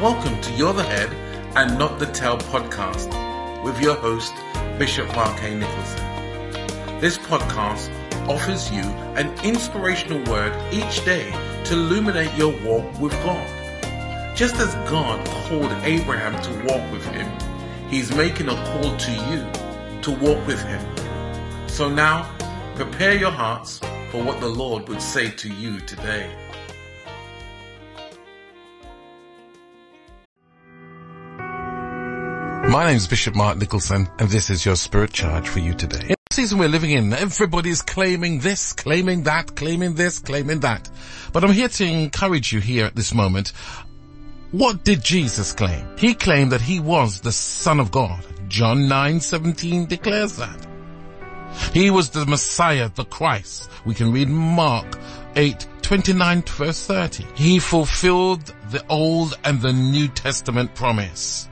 Welcome 0.00 0.40
to 0.40 0.52
You're 0.54 0.72
the 0.72 0.82
Head 0.82 1.12
and 1.56 1.78
Not 1.78 1.98
the 1.98 2.06
Tail 2.06 2.38
podcast 2.38 3.12
with 3.62 3.78
your 3.82 3.96
host, 3.96 4.32
Bishop 4.78 5.06
Mark 5.08 5.42
A. 5.42 5.54
Nicholson. 5.54 7.00
This 7.00 7.18
podcast 7.18 7.90
offers 8.26 8.72
you 8.72 8.80
an 9.18 9.28
inspirational 9.44 10.24
word 10.32 10.54
each 10.72 11.04
day 11.04 11.30
to 11.64 11.74
illuminate 11.74 12.34
your 12.34 12.58
walk 12.64 12.98
with 12.98 13.12
God. 13.24 13.46
Just 14.34 14.54
as 14.54 14.74
God 14.88 15.22
called 15.26 15.70
Abraham 15.82 16.40
to 16.44 16.72
walk 16.72 16.90
with 16.90 17.04
him, 17.08 17.30
He's 17.90 18.10
making 18.16 18.48
a 18.48 18.54
call 18.54 18.96
to 18.96 19.12
you 19.12 20.00
to 20.00 20.12
walk 20.12 20.46
with 20.46 20.62
Him. 20.62 20.80
So 21.68 21.90
now, 21.90 22.34
prepare 22.74 23.16
your 23.16 23.32
hearts 23.32 23.80
for 24.10 24.24
what 24.24 24.40
the 24.40 24.48
Lord 24.48 24.88
would 24.88 25.02
say 25.02 25.30
to 25.30 25.48
you 25.52 25.78
today. 25.80 26.34
My 32.70 32.86
name 32.86 32.98
is 32.98 33.08
Bishop 33.08 33.34
Mark 33.34 33.58
Nicholson, 33.58 34.08
and 34.20 34.28
this 34.28 34.48
is 34.48 34.64
your 34.64 34.76
spirit 34.76 35.12
charge 35.12 35.48
for 35.48 35.58
you 35.58 35.74
today. 35.74 36.06
In 36.06 36.14
the 36.30 36.34
season 36.34 36.60
we're 36.60 36.68
living 36.68 36.92
in, 36.92 37.12
everybody's 37.12 37.82
claiming 37.82 38.38
this, 38.38 38.72
claiming 38.72 39.24
that, 39.24 39.56
claiming 39.56 39.96
this, 39.96 40.20
claiming 40.20 40.60
that. 40.60 40.88
But 41.32 41.42
I'm 41.42 41.50
here 41.50 41.66
to 41.66 41.84
encourage 41.84 42.52
you 42.52 42.60
here 42.60 42.86
at 42.86 42.94
this 42.94 43.12
moment. 43.12 43.48
What 44.52 44.84
did 44.84 45.02
Jesus 45.02 45.52
claim? 45.52 45.84
He 45.98 46.14
claimed 46.14 46.52
that 46.52 46.60
he 46.60 46.78
was 46.78 47.20
the 47.20 47.32
Son 47.32 47.80
of 47.80 47.90
God. 47.90 48.24
John 48.46 48.86
9:17 48.88 49.88
declares 49.88 50.36
that. 50.36 50.68
He 51.72 51.90
was 51.90 52.10
the 52.10 52.24
Messiah, 52.24 52.88
the 52.94 53.04
Christ. 53.04 53.68
We 53.84 53.94
can 53.94 54.12
read 54.12 54.28
Mark 54.28 54.96
8, 55.34 55.66
29 55.82 56.42
verse 56.42 56.86
30. 56.86 57.26
He 57.34 57.58
fulfilled 57.58 58.54
the 58.70 58.86
Old 58.88 59.36
and 59.42 59.60
the 59.60 59.72
New 59.72 60.06
Testament 60.06 60.76
promise. 60.76 61.48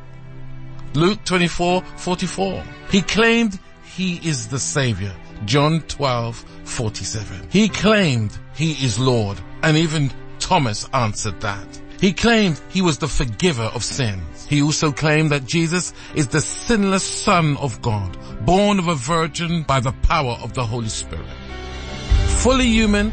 Luke 0.95 1.25
24, 1.25 1.83
44. 1.97 2.65
He 2.91 3.03
claimed 3.03 3.59
he 3.85 4.17
is 4.27 4.49
the 4.49 4.59
Savior. 4.59 5.15
John 5.45 5.83
12, 5.83 6.45
47. 6.65 7.49
He 7.51 7.69
claimed 7.69 8.37
he 8.55 8.73
is 8.73 8.99
Lord. 8.99 9.41
And 9.63 9.77
even 9.77 10.11
Thomas 10.39 10.89
answered 10.93 11.41
that. 11.41 11.67
He 12.01 12.13
claimed 12.13 12.61
he 12.69 12.81
was 12.81 12.99
the 12.99 13.09
forgiver 13.09 13.65
of 13.75 13.83
sins. 13.83 14.47
He 14.47 14.63
also 14.63 14.93
claimed 14.93 15.31
that 15.33 15.47
Jesus 15.47 15.93
is 16.15 16.29
the 16.29 16.41
sinless 16.41 17.03
Son 17.03 17.57
of 17.57 17.83
God, 17.83 18.17
born 18.47 18.79
of 18.79 18.87
a 18.87 18.95
virgin 18.95 19.65
by 19.65 19.81
the 19.81 19.93
power 19.93 20.39
of 20.43 20.55
the 20.55 20.65
Holy 20.65 20.89
Spirit. 20.89 21.27
Fully 22.39 22.67
human, 22.67 23.13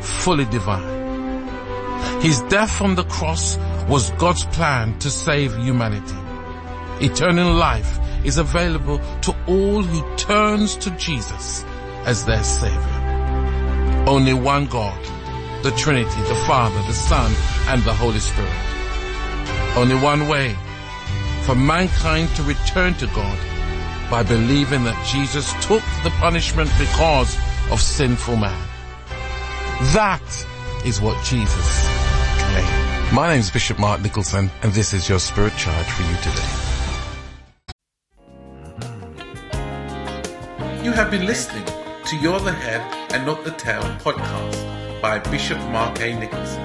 fully 0.00 0.46
divine. 0.46 0.96
His 2.22 2.40
death 2.42 2.80
on 2.80 2.94
the 2.94 3.04
cross 3.04 3.58
was 3.88 4.10
God's 4.12 4.46
plan 4.46 4.98
to 5.00 5.10
save 5.10 5.54
humanity. 5.56 6.16
Eternal 7.00 7.52
life 7.52 7.98
is 8.24 8.38
available 8.38 8.98
to 9.20 9.36
all 9.46 9.82
who 9.82 10.16
turns 10.16 10.76
to 10.76 10.90
Jesus 10.92 11.62
as 12.06 12.24
their 12.24 12.42
Savior. 12.42 14.04
Only 14.06 14.32
one 14.32 14.66
God, 14.66 14.98
the 15.62 15.72
Trinity, 15.72 16.22
the 16.22 16.42
Father, 16.46 16.80
the 16.86 16.94
Son, 16.94 17.30
and 17.68 17.82
the 17.82 17.92
Holy 17.92 18.18
Spirit. 18.18 18.50
Only 19.76 19.96
one 19.96 20.26
way 20.26 20.56
for 21.42 21.54
mankind 21.54 22.28
to 22.36 22.42
return 22.44 22.94
to 22.94 23.06
God 23.08 23.38
by 24.10 24.22
believing 24.22 24.84
that 24.84 25.06
Jesus 25.06 25.52
took 25.64 25.82
the 26.02 26.10
punishment 26.18 26.70
because 26.78 27.36
of 27.70 27.80
sinful 27.80 28.36
man. 28.36 28.68
That 29.92 30.46
is 30.84 31.00
what 31.00 31.22
Jesus 31.24 31.88
claimed. 32.38 33.12
My 33.12 33.28
name 33.28 33.40
is 33.40 33.50
Bishop 33.50 33.78
Mark 33.78 34.00
Nicholson, 34.00 34.50
and 34.62 34.72
this 34.72 34.94
is 34.94 35.08
your 35.08 35.18
spirit 35.18 35.54
charge 35.56 35.86
for 35.86 36.02
you 36.02 36.16
today. 36.16 36.75
You 40.86 40.92
have 40.92 41.10
been 41.10 41.26
listening 41.26 41.64
to 42.04 42.16
You're 42.16 42.38
the 42.38 42.52
Head 42.52 42.80
and 43.12 43.26
Not 43.26 43.42
the 43.42 43.50
Tail 43.50 43.82
podcast 44.04 45.02
by 45.02 45.18
Bishop 45.18 45.58
Mark 45.72 46.00
A. 46.00 46.14
Nicholson. 46.14 46.62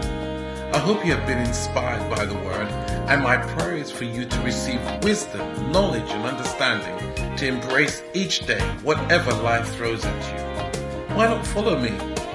I 0.71 0.77
hope 0.77 1.03
you 1.03 1.11
have 1.15 1.25
been 1.25 1.39
inspired 1.39 2.07
by 2.07 2.25
the 2.25 2.35
word, 2.35 2.67
and 3.09 3.23
my 3.23 3.37
prayer 3.37 3.77
is 3.77 3.89
for 3.89 4.03
you 4.03 4.25
to 4.25 4.41
receive 4.41 4.79
wisdom, 5.01 5.71
knowledge, 5.71 6.07
and 6.11 6.23
understanding 6.23 7.35
to 7.35 7.47
embrace 7.47 8.03
each 8.13 8.45
day, 8.45 8.61
whatever 8.83 9.33
life 9.33 9.67
throws 9.73 10.05
at 10.05 10.23
you. 10.29 11.15
Why 11.15 11.25
not 11.25 11.43
follow 11.47 11.79
me 11.79 11.89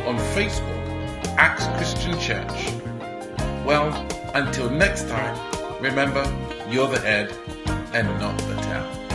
on 0.08 0.18
Facebook, 0.34 1.36
Acts 1.38 1.66
Christian 1.76 2.18
Church? 2.18 2.74
Well, 3.64 3.94
until 4.34 4.68
next 4.70 5.06
time, 5.08 5.38
remember, 5.80 6.24
you're 6.68 6.88
the 6.88 6.98
head 6.98 7.32
and 7.92 8.08
not 8.18 8.36
the 8.38 8.56
tail. 8.62 9.05